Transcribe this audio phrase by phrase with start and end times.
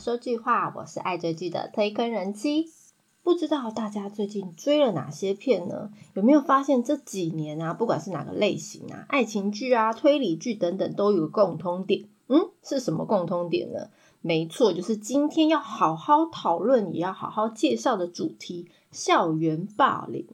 [0.00, 2.70] 说句话，我是爱追剧的推坑人妻。
[3.22, 5.90] 不知道大家最近追了哪些片呢？
[6.14, 12.06] 有没有发现这几年啊，不管是哪个类型啊，爱情剧啊、推理剧等等，都有共通点。
[12.28, 13.90] 嗯，是什么共通点呢？
[14.22, 20.26] 没错，就是今天要好好讨论，也要好好介绍的主题——校园霸凌。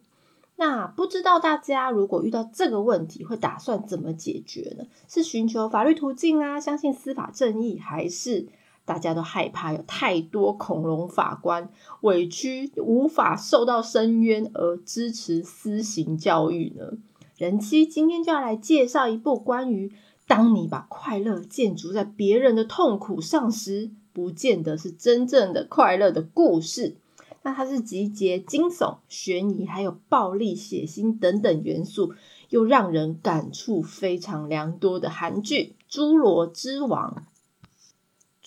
[0.54, 4.84] 那不知道大家如果遇到这个问题，会打算怎么解决呢？
[5.08, 8.46] 是寻求法律途径啊，相信司法正义，还是
[8.86, 11.68] 大家都害怕有太多恐龙法官
[12.00, 16.96] 委屈无法受到申冤而支持私刑教育呢？
[17.36, 19.92] 人妻今天就要来介绍一部关于
[20.26, 26.96] 当你把快乐建筑在别人的痛苦上时，不见得是真正的快乐的故事。
[27.42, 32.14] 那它是集结惊悚、悬疑，还有暴力、血腥等等元素，
[32.48, 37.14] 又让人感触非常良多的韩剧《侏罗之王》。《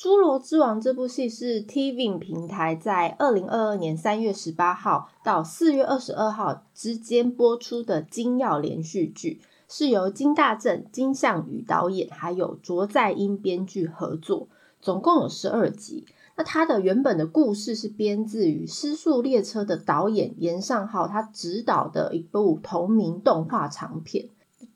[0.02, 14.48] 侏罗之王》这部戏是 TVN 平台在二零二二年三月十八号到四月二十二号之间播出的金曜连续剧，是由金大正、金相宇导演，还有卓在英编剧合作，
[14.80, 16.06] 总共有十二集。
[16.38, 24.24] 那它的原本的故事是编自于《失速列车》的导演严尚浩他执导的一部同名动画长片《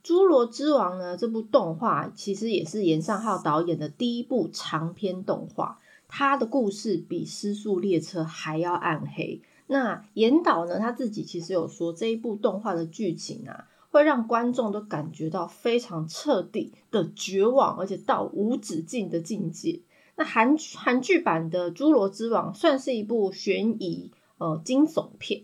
[0.04, 1.16] 侏罗之王》呢。
[1.16, 9.42] 这部动画其实也是严尚浩导演的第一部长篇动画，他的故事比《失速列车》还要暗黑。
[9.68, 19.80] 那严导呢，他自己其实有说，这一部动画的剧情啊，会让观众都感觉到非常彻底的绝望，而且到无止境的境界。
[20.16, 25.44] 那韩韩剧版的《侏罗之王》算是一部悬疑呃惊悚片，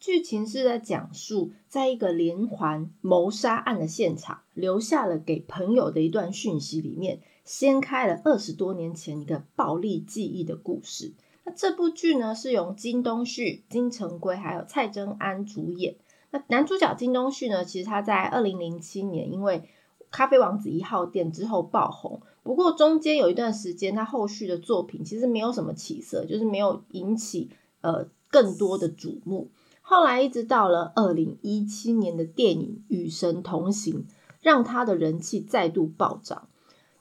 [0.00, 11.14] 剧情是在讲述在一个连环谋杀案的现场，留下了给朋友的一段讯息里面，掀开了二十多年前一个暴力记忆的故事。
[11.44, 15.96] 那这部剧呢是由金东旭、金城圭还有蔡贞安主演。
[16.30, 19.68] 那男主角金东旭呢，其实他在二零零七年因为
[20.10, 29.50] 咖啡王子一号店之后爆红，不过中间有一段时间，他后续的作品其实没有什么起色，就是没有引起呃更多的瞩目。
[29.88, 34.06] 后来一直到了二零一七年的电影《与神同行》，
[34.42, 36.48] 让他的人气再度暴涨。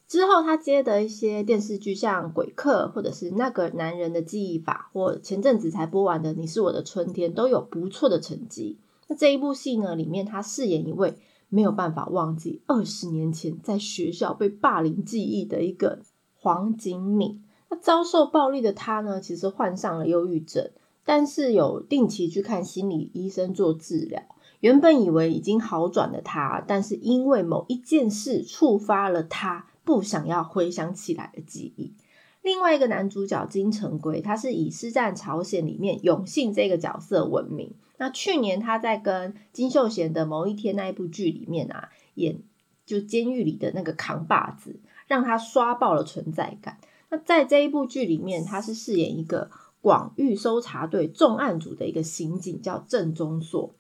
[0.08, 8.80] 之后他接的一些电视剧，像《鬼客》或者是《那个男人的记忆法》，或前阵子才播完的《你是我的春天》，都有不错的成绩。
[9.08, 11.18] 那这一部戏呢，里面他饰演一位。
[11.50, 16.02] 没有办法忘记二十年前在学校被霸凌记忆的一个
[16.34, 17.42] 黄景敏。
[17.70, 20.70] 那遭受暴力的他呢，其实患上了忧郁症，
[21.08, 24.22] 但是有定期去看心理医生做治疗。
[24.60, 31.94] 原本以为已经好转的他，但是因为某一件事触发了他不想要回想起来的记忆。
[32.42, 37.74] 另外一个男主角金城圭，他是以《师战朝鲜》里面永信这个角色闻名。
[37.98, 42.42] 那去年他在跟金秀贤的某一天那一部剧里面啊，演
[42.86, 46.78] 就监狱里的那个扛把子，让他刷爆了存在感。
[47.10, 49.50] 那在这一部剧里面，他是饰演一个
[49.88, 53.74] 广域搜查队重案组的一个刑警，叫郑中硕。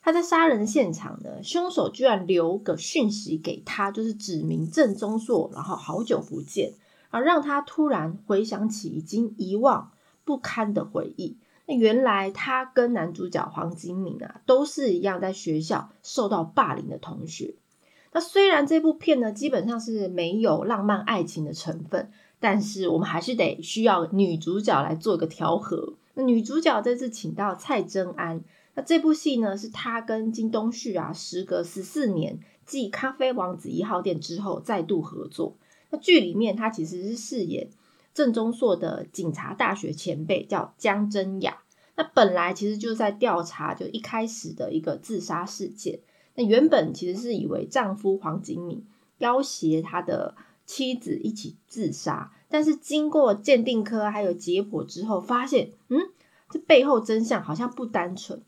[0.00, 6.72] 他在杀人现场呢，凶手居然留个讯息给他，就是指明郑中硕，然后好久不见，
[7.10, 9.90] 而让他突然回想起已经遗忘
[10.24, 11.36] 不堪的回忆。
[11.66, 17.56] 那原来他跟男主角黄金敏啊，都是一样在学校受到霸凌的同学。
[18.12, 22.10] 那虽然这部片呢，基本上是没有浪漫爱情的成分，
[22.40, 25.94] 但是我们还是得需要女主角来做一个调和。
[26.14, 28.42] 那女主角这次请到蔡贞安，
[28.74, 35.56] 那这部戏呢，是她跟金东旭啊，时隔十四年继《咖啡王子一号店》之后再度合作。
[35.90, 37.68] 那剧里面她其实是饰演。
[38.12, 41.58] 郑中硕的警察大学前辈叫江真雅，
[41.94, 46.00] 那本来其实就在调查，就一开始的一个自杀事件。
[46.34, 48.84] 那原本其实是以为丈夫黄景敏
[49.18, 50.34] 要挟她的
[50.70, 55.98] 妻子一起自杀，但是经过鉴定科还有解剖之后，发现，嗯，
[56.48, 58.40] 这背后真相好像不单纯。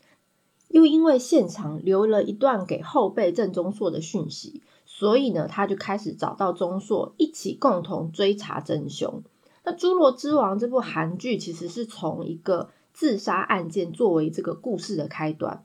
[0.69, 9.25] 又因为现场留了一段给后辈郑中硕的讯息，所以呢，他就开始找到中硕，一起共同追查真凶。
[9.65, 15.65] 那《侏罗之王》这部韩剧其实是从一个自杀案件作为这个故事的开端，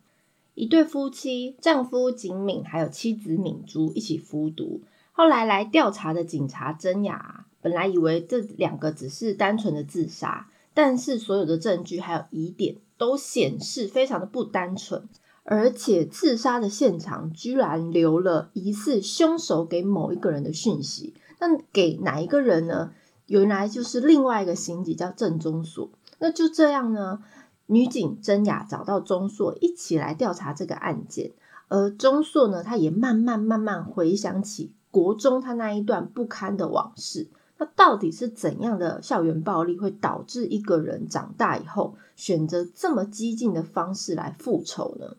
[0.56, 4.82] 一对夫妻，丈夫景敏还有妻子敏珠一起服毒，
[5.18, 15.10] 后来来调查的警察真雅，本来以为这两个只是单纯的自杀，但是所有的证据还有疑点都显示非常的不单纯，
[15.44, 22.92] 而且自杀的现场居然留了疑似凶手给某一个人的讯息，那给哪一个人呢？
[23.26, 25.90] 原来就是另外一个刑警叫郑中硕。
[26.20, 27.24] 那就这样呢，
[27.66, 31.32] 女警真雅找到钟硕一起来调查这个案件，
[31.70, 37.28] 而钟硕呢，他也慢慢慢慢回想起国中他那一段不堪的往事。
[37.60, 45.16] 那到底是怎样的校园暴力会导致一个人长大以后选择这么激进的方式来复仇呢？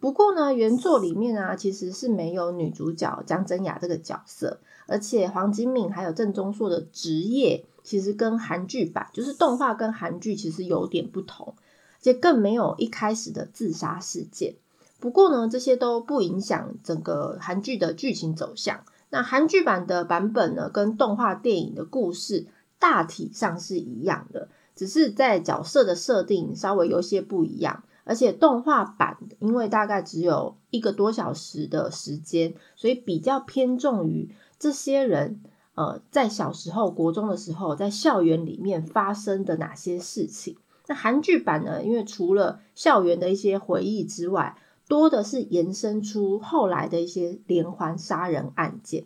[0.00, 14.54] 不过呢，原作里面啊，其实是没有女主角江真雅这个角色，而且黄金敏还有郑中硕的职业，其实跟韩剧版就是动画跟韩剧其实有点不同，而且更没有一开始的自杀事件。
[15.00, 18.84] 不过呢，这些都不影响整个韩剧的剧情走向。
[19.14, 22.48] 那韩剧版的版本呢，跟动画电影的故事
[22.80, 27.84] 大体上是一样的，只是在角色的设定稍微有些不一样。
[28.02, 35.40] 而且动画版因为大概只有一个多小时的时间，所以比较偏重于这些人
[35.76, 40.56] 呃在小时候国中的时候在校园里面发生的哪些事情。
[40.88, 49.04] 那韩剧版呢，因为除了校园的一些回忆之外，多的是延伸出后来的一些连环杀人案件。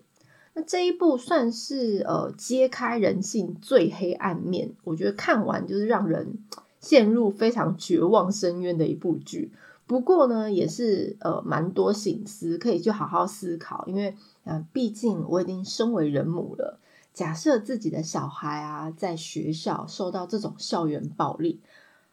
[0.55, 6.39] 那这一部算是呃揭开人性最黑暗面，我觉得看完就是让人
[6.81, 9.53] 陷入非常绝望深渊的一部剧。
[9.87, 16.81] 不过呢，也是呃蛮多心思可以去好好思考，因为啊，毕竟我已经身为人母了。
[17.15, 21.61] 假设自己的小孩啊在学校受到这种校园暴力。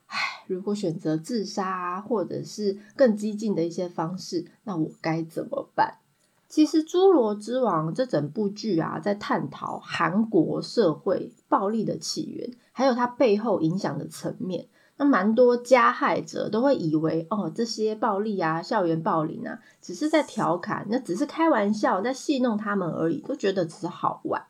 [0.08, 6.00] 唉，如果选择自杀或者是更激进的一些方式，那我该怎么办？
[6.48, 14.68] 其实《侏罗之王》这整部剧啊，在探讨韩国社会暴力的起源，还有它背后影响的层面。
[14.98, 24.42] 那蛮多加害者都会以为，哦，这些暴力啊、校园暴力啊，只是在调侃，那只是开玩笑，在戏弄他们而已，都觉得只是好玩。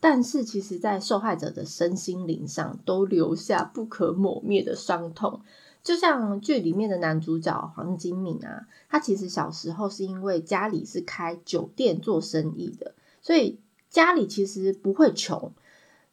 [0.00, 5.40] 但是，其实，在受害者的身心灵上，都留下不可磨灭的伤痛。
[5.82, 13.58] 就像剧里面的男主角黄金敏啊，他其实小时候是因为家里是开酒店做生意的，所以
[13.88, 15.52] 家里其实不会穷。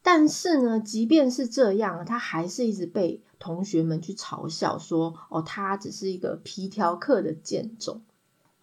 [0.01, 8.01] 但是呢，即便是这样，他还是一直被同学们去嘲笑说：“哦，他只是一个皮条客的贱种。”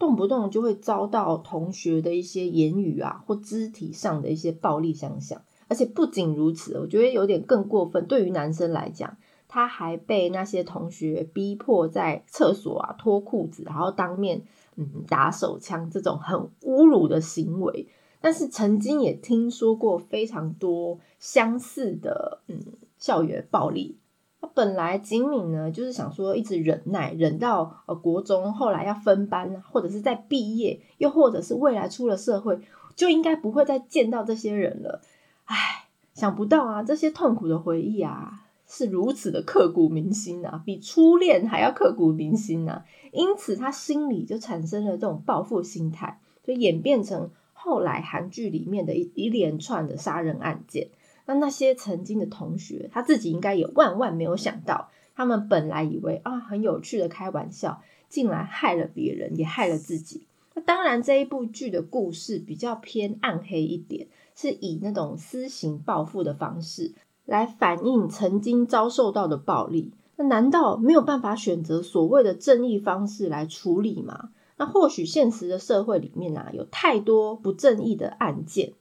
[0.02, 8.04] 动不动就会遭到同学的一些言语啊，或肢体上的一些暴力相向，而且不仅如此，我觉得有点更过分。
[8.06, 9.16] 对于男生来讲，
[9.46, 14.42] 他还被那些同学逼迫在厕所啊脱裤子，然后当面
[14.74, 17.86] 嗯打手枪，这种很侮辱的行为。
[18.20, 22.58] 但是曾经也听说过非常多相似的嗯
[22.98, 23.98] 校园暴力。
[24.42, 32.58] 他本来金敏呢，就是想说一直忍耐，忍到呃国中，后来要分班，或者是在毕业，又或者是未来出了社会，
[32.96, 35.00] 就应该不会再见到这些人了。
[35.44, 42.84] 唉，想不到啊，这些痛苦的回忆啊，是如此的刻骨铭心啊，比初恋还要刻骨铭心啊。
[43.12, 50.88] 因此，他心里就产生了这种报复心态，就演变成后来韩剧里面的一一连串的杀人案件。
[51.26, 60.26] 那那些曾经的同学，他自己应该也万万没有想到，他们本来以为啊很有趣的开玩笑，竟然害了别人，也害了自己。
[60.54, 66.92] 那当然，这一部剧的故事比较偏暗黑一点，是以那种私刑报复的方式
[67.24, 69.92] 来反映曾经遭受到的暴力。
[70.16, 74.30] 那难道没有办法选择所谓的正义方式来处理吗？
[74.58, 78.74] 那或许现实的社会里面啊，有太多不正义的案件。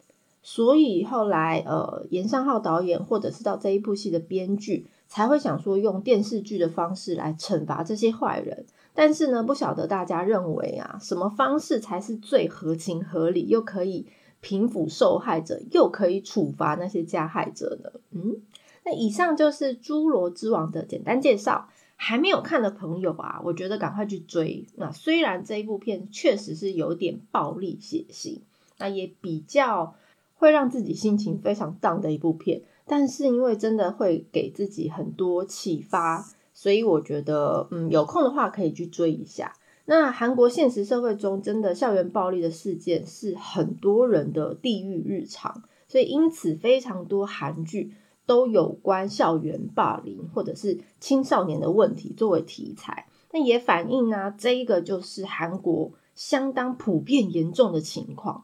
[0.43, 8.65] 所以后来，呃，严尚浩导演或者是到这一部戏的编剧才会想说用电视剧的方式来惩罚这些坏人。
[8.95, 14.07] 但是呢，不晓得大家认为啊，什么方式才是最合情合理，又可以
[14.41, 17.91] 平抚受害者，又可以处罚那些加害者呢？
[18.09, 18.37] 嗯，
[18.83, 21.69] 那以上就是《侏罗之王》的简单介绍。
[21.95, 24.65] 还没有看的朋友啊，我觉得赶快去追。
[24.75, 28.39] 那虽然这一部片确实是有点暴力血腥，
[28.79, 29.93] 那也比较。
[30.41, 39.53] 会让自己心情非常 down 的一部片，但是因为真的会给自己很多启发，所以我觉得，嗯，有空的话可以去追一下。
[39.85, 47.93] 那韩国现实社会中，真的校园暴力的事件是很多人的地狱日常，所以因此非常多韩剧
[48.25, 58.43] 都有关校园霸凌或者是青少年的问题作为题材，那也反映呢，这一个就是韩国相当普遍严重的情况。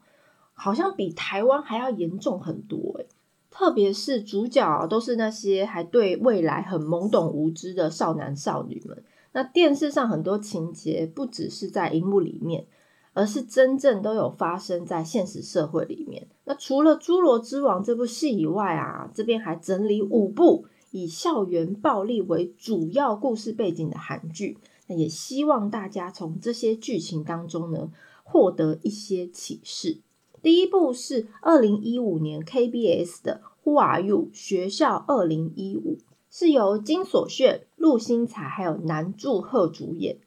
[0.59, 3.07] 好像比台湾还要严重很多诶
[3.51, 9.03] 特别是主角都是那些还对未来很懵懂无知的少男少女们。
[9.33, 12.65] 那电视上很多情节不只是在荧幕里面，
[13.13, 16.27] 而是真正都有发生在现实社会里面。
[16.45, 24.57] 那除了《侏罗之王》这部戏以外啊，这边还整理五部以校园暴力为主要故事背景的韩剧。
[24.87, 27.91] 那也希望大家从这些剧情当中呢，
[28.23, 29.99] 获得一些启示。
[30.47, 35.97] 第一部是二零一五年 KBS 的《Who Are You》学校二零一五，
[36.31, 40.19] 是由金所炫、陆星材还有南柱赫主演。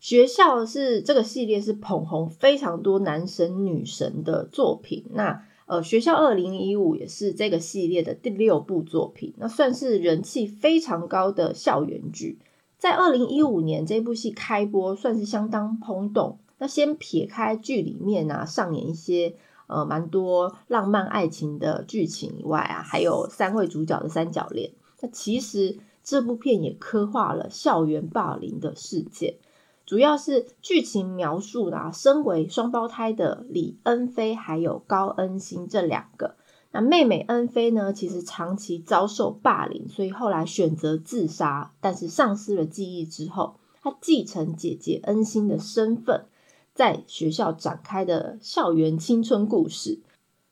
[0.00, 12.40] 学校是这个系列是捧红非常多男神女神的作品，那呃学校二零一五也是这个系列的第六部作品，那算是人气非常高的校园剧。
[12.76, 16.40] 在二零一五年这部戏开播，算是相当轰动。
[16.58, 19.36] 那先撇开剧里面啊上演一些
[19.70, 24.72] 呃蛮多浪漫爱情的剧情以外啊，还有三位主角的三角恋。
[25.00, 29.36] 那其实这部片也刻画了校园霸凌的事件。
[29.86, 36.36] 主要是剧情描述啊，身为双胞胎的李恩飞还有高恩星这两个，
[36.70, 46.26] 那妹妹恩飞呢，其实长期遭受霸凌，所以后来选择自杀，但是丧失了记忆之后，她继承姐姐恩星的身份，
[46.74, 50.00] 在学校展开的校园青春故事。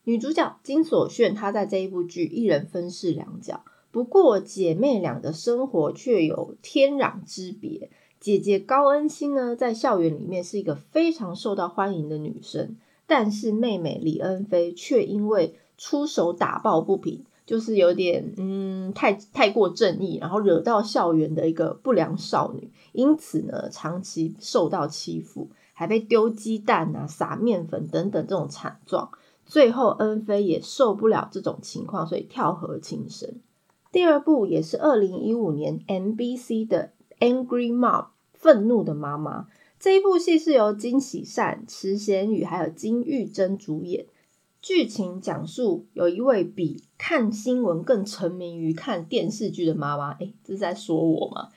[0.04, 7.90] 女主角金所炫，她在这一部剧一人分饰两角，不过姐妹俩的生活却有天壤之别。
[8.18, 25.48] 姐姐高恩欣呢，在校园里面是一个非常受到欢迎的女生，但是妹妹李恩菲却因为出手打抱不平，就是有点嗯太太过正义，然后惹到校园的一个不良少女，因此呢，长期受到欺负，
[25.78, 29.12] 还被丢鸡蛋啊、撒面粉等等这种惨状。
[29.46, 33.36] 最后恩菲也受不了这种情况，所以跳河轻生。
[33.92, 36.90] 第二部也是二零一五年 MBC 的。
[37.20, 39.46] Angry Mom，愤怒的妈妈。
[39.80, 44.06] 这一部戏是由金喜善、池贤宇还有金玉珍主演。
[44.60, 51.48] 剧情讲述有一位比看新闻更沉迷于看电视剧的妈妈，诶，这是在说我吗？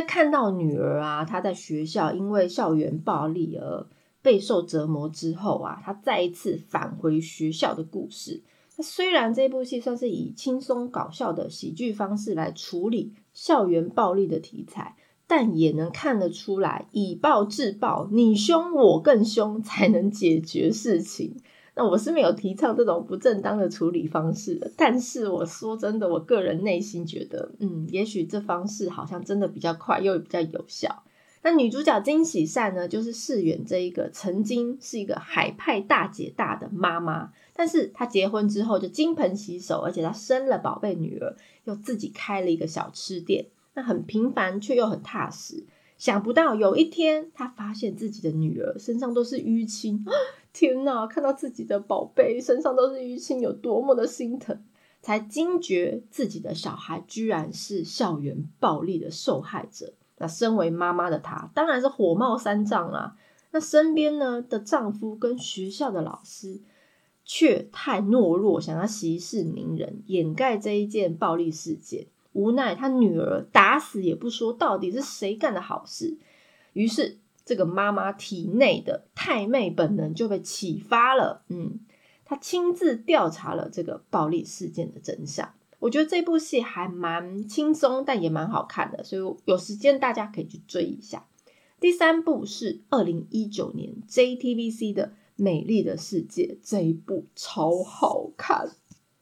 [0.00, 3.86] 在看到女儿啊，她在学校因为校园暴力而
[4.22, 8.42] 备受折磨之后啊，她再一次返回学校的故事。
[8.76, 14.96] 那虽然这部戏算是以轻松搞笑的喜剧方式来处理校园暴力的题材。
[15.30, 21.36] 但也能看得出来，以暴制暴，你凶我更凶，才能解决事情。
[21.78, 24.68] 那我是没有提倡这种不正当的处理方式的。
[24.76, 31.04] 但是我说真的，我个人内心觉得，嗯，也许这方式好像真的比较快，又比较有效。
[31.42, 43.46] 那女主角金喜善呢，就是饰演这一个曾经是一个海派大姐大的妈妈，但是她结婚之后就金盆洗手，而且她生了宝贝女儿，又自己开了一个小吃店。
[43.74, 45.62] 那很平凡却又很踏实。
[45.96, 50.04] 想不到有一天，她发现自己的女儿身上都是淤青。
[50.52, 51.06] 天哪！
[51.06, 54.64] 看到自己的宝贝身上都是淤青，有多么的心疼，
[55.00, 59.94] 才惊觉自己的小孩居然是校园暴力的受害者。
[60.16, 63.16] 那身为妈妈的她，当然是火冒三丈啦。
[63.50, 66.60] 那身边呢的丈夫跟学校的老师，
[67.24, 72.08] 却太懦弱，想要息事宁人，掩盖这一件暴力事件。
[72.32, 76.18] 无奈，他女儿打死也不说到底是谁干的好事。
[76.72, 81.40] 于是，这个妈妈体内的太妹本能就被启发了。
[81.48, 81.80] 嗯，
[82.26, 85.54] 她亲自调查了这个暴力事件的真相。
[85.78, 91.26] 我觉得这部戏还蛮轻松，但也蛮好看的，所以有时间大家可以去追一下。
[91.80, 98.72] 第三部是二零一九年 JTBC 的《美丽的世界》，这一部超好看。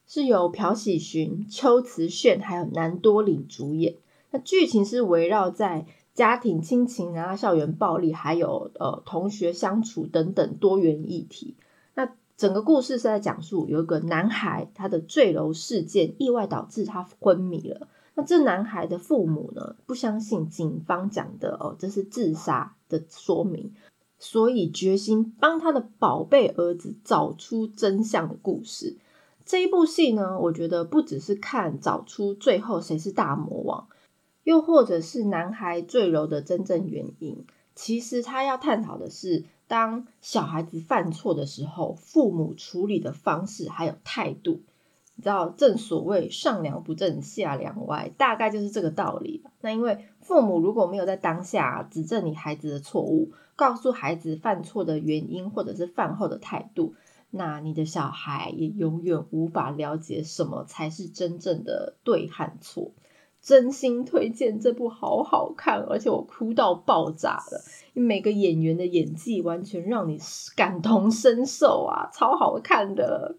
[0.08, 3.94] 是由朴喜勋、邱慈炫还有南多领主演。
[4.30, 11.56] 那剧情是围绕在家庭亲情啊、校园暴力，还有呃同学相处等等多元议题。
[11.94, 17.86] 那整个故事是在讲述有一个男孩，他的坠楼事件意外导致他昏迷了。
[18.14, 23.74] 那这男孩的父母呢，不相信警方讲的哦，这是自杀的说明，
[24.18, 28.96] 所以决心帮他的宝贝儿子找出真相的故事。
[29.44, 33.86] 这一部戏呢，我觉得不只是看找出最后谁是大魔王，
[34.46, 37.44] 又或者是男孩坠楼的真正原因。
[37.74, 44.60] 其实他要探讨的是，当小孩子犯错的时候，父母处理的方式还有态度。
[45.16, 49.50] 你知道，正所谓上梁不正下梁歪，大概就是这个道理吧。
[49.62, 56.94] 那因为父母如果没有在当下指正你孩子的错误，告诉孩子犯错的原因，或者是饭后的态度。
[57.30, 62.92] 那你的小孩也永远无法了解什么才是真正的对和错。
[63.46, 67.62] 真心推荐这部，好好看，而且我哭到爆炸了。
[67.92, 70.18] 每个演员的演技完全让你
[70.56, 73.36] 感同身受啊，超好看的。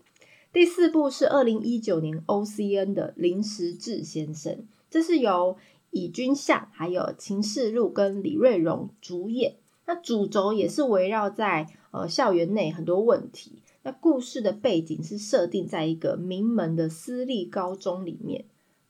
[0.53, 5.57] 第四部是二零一九年 O C N 的林时志先生，这是由
[5.91, 9.55] 以君相、还有秦世禄跟李瑞荣主演。
[9.85, 13.61] 那主轴也是围绕在呃校园内很多问题。
[13.83, 18.45] 那故事的背景是设定在一个名门的私立高中里面。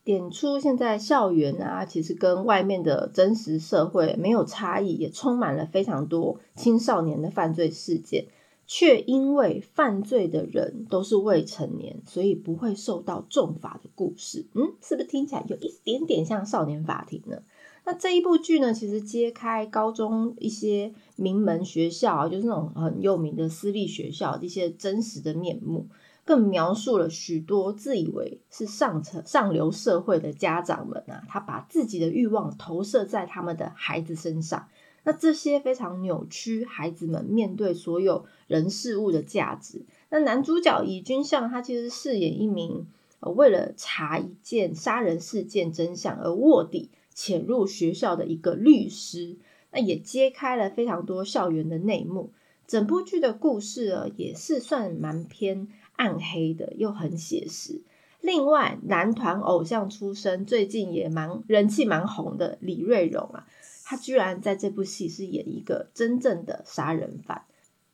[0.07, 8.27] 点出现在校园啊，其实跟外面的真实社会没有差异，也充满了非常多青少年的犯罪事件，
[8.65, 14.45] 却因为犯罪的人都是未成年，所以不会受到重罚的故事。
[14.53, 17.41] 嗯，是不是听起来有一点点像少年法庭呢？
[17.83, 25.87] 那这一部剧呢，其实揭开高中一些名门学校，就是那种很有名的私立学校一些真实的面目。
[26.27, 34.67] 更描述了许多自以为是上层上流社会的家长们啊，他把自己的欲望投射在他们的孩子身上。
[35.03, 39.85] 那这些非常扭曲孩子们面对所有人事物的价值。
[40.09, 42.85] 那男主角以君相，他其实饰演一名
[43.21, 49.37] 呃为了查一件杀人事件真相而卧底潜入学校的一个律师。
[49.71, 52.33] 那也揭开了非常多校园的内幕。
[52.67, 55.69] 整部剧的故事啊，也是算蛮偏。
[55.97, 57.81] 暗黑的又很写实。
[58.21, 63.45] 另外，男团偶像出身，最近也蛮人气蛮红的李瑞荣啊，
[63.83, 67.43] 他居然在这部戏是演一个真正的杀人犯。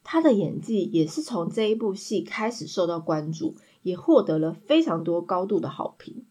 [0.03, 6.25] 他的演技也是从这一部戏开始受到关注，也获得了非常多高度的好评。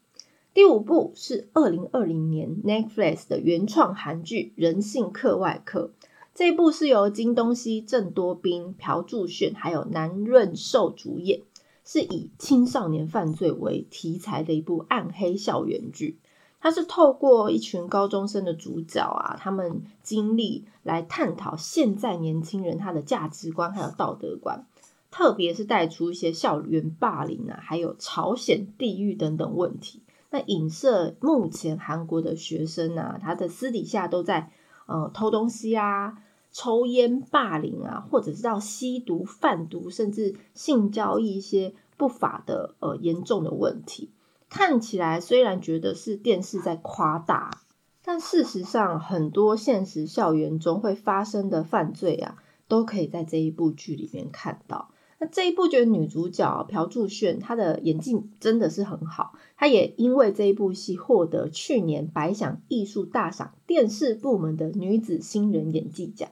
[0.55, 5.93] 第五部是二零二零年 Netflix 的原创韩剧《人性课外课》，
[6.35, 11.41] 这一部是由金东熙、郑多彬、朴柱炫还有南润寿主演。
[11.85, 16.19] 是以青少年犯罪为题材的一部暗黑校园剧，
[16.61, 24.65] 它是透过一群高中生的主角啊，他们经历来探讨现在年轻人他的价值观还有道德观，
[25.11, 30.03] 特别是带出一些校园霸凌啊，还有朝鲜地狱等等问题。
[30.31, 34.51] 那影射目前韩国的学生啊，他的私底下都在
[34.87, 36.19] 呃偷东西啊。
[36.53, 44.11] 抽烟、霸凌啊，或者是到吸毒、贩毒，甚至性交易一些不法的呃严重的问题，
[44.51, 47.63] 看起来虽然觉得是电视在夸大，
[48.05, 52.37] 但事实上很多现实校园中会发生的犯罪啊，
[52.69, 54.91] 都可以在这一部剧里面看到。
[55.19, 66.29] 那这一部剧女主角朴柱炫她的演技真的是很好，她也因为这一部戏获得去年百想艺术大赏电视部门的女子新人演技奖。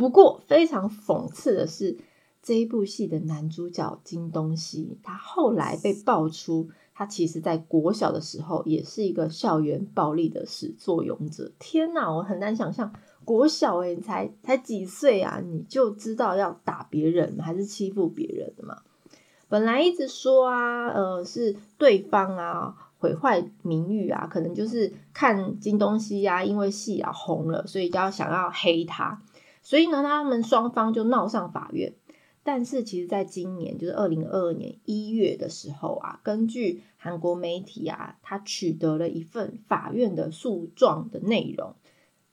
[0.00, 1.98] 不过，非常讽刺的是，
[2.42, 11.52] 这一部戏的男主角金东熙，他后来被爆出，他其实在国小的时候也是一个校园暴力的始作俑者。
[11.58, 12.90] 天哪，我很难想象，
[13.26, 18.78] 国小诶，才才几岁啊，你就知道要打别人还是欺负别人的嘛？
[19.50, 29.20] 本来一直说啊，呃，是对方啊毁坏名誉啊，可能就是看金东熙呀，因为戏啊红了，所以就要想要黑他。
[29.70, 31.94] 所以呢，他们双方就闹上法院。
[32.42, 41.76] 但是，其实在今年，就是二零二二年一月的时候啊，根据韩国媒体啊，他取得了一份法院的诉状的内容，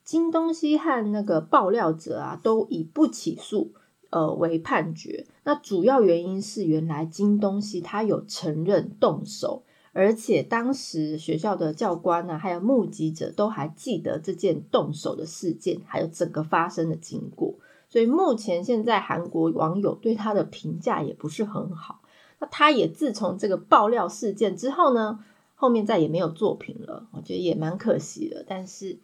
[0.02, 3.72] 金东西和那个爆料者啊，都以不起诉
[4.10, 5.24] 呃为判决。
[5.44, 9.62] 那主要原因是，原来金东西他有承认动手。
[9.92, 17.54] 而且当时学校的教官呢，还有目击者都还记得这件动手的事件，还有整个发生的经过。
[17.88, 22.00] 所以目前现在韩国网友对他的评价也不是很好。
[22.38, 25.18] 那他也自从这个爆料事件之后呢，
[25.54, 28.44] 后面再也没有作品了，我觉得也蛮可惜的。
[28.46, 28.98] 但是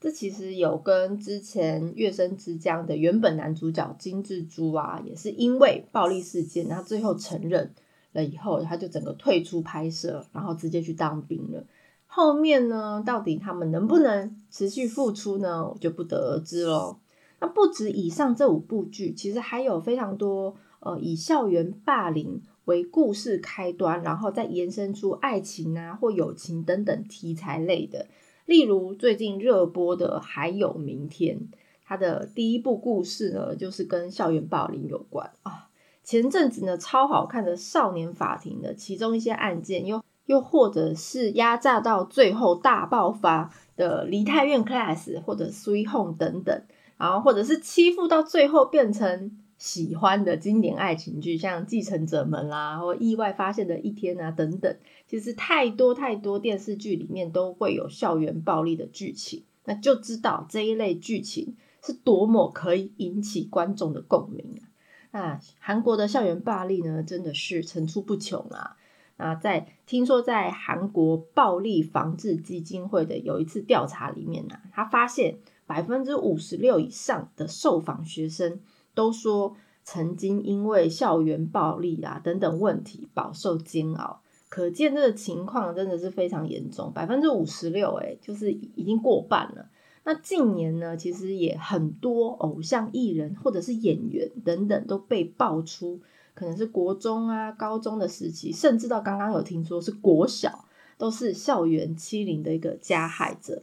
[0.00, 7.72] 这其实有跟之前《月升之江》的原本男主角金智洙啊，也是因为暴力事件，他最后承认。
[8.12, 11.64] 了以后，他就整个退出拍摄，然后直接去当兵了。
[12.06, 15.68] 后面呢，到底他们能不能持续付出呢？
[15.68, 16.98] 我就不得而知喽。
[17.38, 28.08] 那不止以上这五部剧，其实还有非常多呃，以校园霸凌为故事开端，然后再延伸出爱情啊或友情等等题材类的。
[28.44, 31.38] 例如最近热播的《还有明天》，
[31.84, 35.69] 它的第一部故事呢，就是跟校园霸凌有关啊。
[36.10, 46.64] 前阵子呢，超好看的《少年法庭》的其中一些案件，又又或者是压榨到最后大爆发的《梨泰院 Class》或者《Sweet Home》等等，
[46.96, 64.69] 然后或者是欺负到最后变成喜欢的经典爱情剧，像《继承者们》啦，或《意外发现的一天》啊等等，其实太多太多电视剧里面都会有校园暴力的剧情，那就知道这一类剧情是多么可以引起观众的共鸣啊！
[65.12, 68.76] 那韩国的校园暴力呢，真的是层出不穷啊！
[69.16, 78.60] 啊，在听说在韩国暴力防治基金会的有一次调查里面呢，他发现百分之五十六以上的受访学生。
[78.92, 89.70] 都说曾经因为校园暴力啊等等问题饱受煎熬，可见这个情况真的是非常严重，百分之五十六，哎，就是已经过半了。
[90.02, 96.00] 那近年呢，其实也很多偶像艺人或者是演员等等都被爆出，
[96.34, 100.64] 可能是国中啊、高中的时期，甚至到刚刚有听说是国小，
[100.96, 103.62] 都是校园欺凌的一个加害者。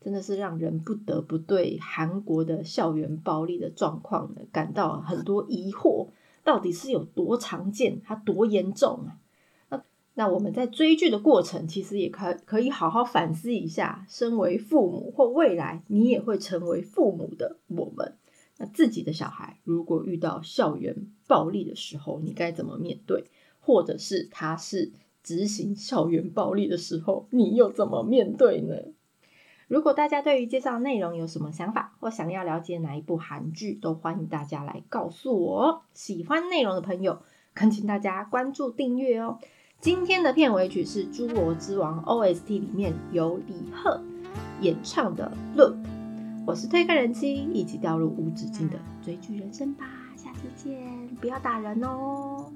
[0.00, 6.08] 真的是让人不得不对韩国的校园暴力的状况呢感到很多疑惑，
[6.42, 9.21] 到底是有多常见，它多严重啊？
[10.14, 18.16] 那我们在追剧的过程，其实也可可以好好反思一下，身为父母或未来你也会成为父母的我们，
[18.58, 23.24] 那自己的小孩如果遇到校园暴力的时候，你该怎么面对？
[23.58, 28.74] 或者是他是执行校园暴力的时候，你又怎么面对呢？
[29.68, 35.84] 如果大家对于介绍内容有什么想法，或想要了解哪一部韩剧，都欢迎大家来告诉我。
[35.94, 37.22] 喜欢内容的朋友，
[37.54, 39.38] 恳请大家关注订阅哦。
[39.82, 44.00] 今天的片尾曲是《侏罗之王》OST 里面由李贺
[44.60, 45.74] 演唱的《Look》。
[46.46, 49.84] 我是推开人机，一起掉入无止境的追剧人生吧。
[50.16, 50.78] 下次见，
[51.20, 52.52] 不要打人哦。